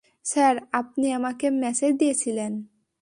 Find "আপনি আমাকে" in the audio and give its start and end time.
0.71-1.45